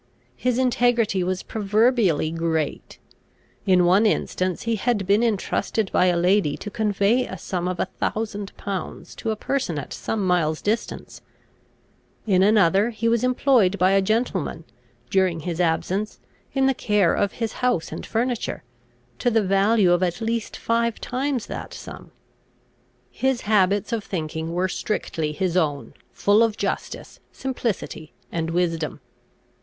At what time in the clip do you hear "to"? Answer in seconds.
6.57-6.71, 9.17-9.29, 19.19-19.29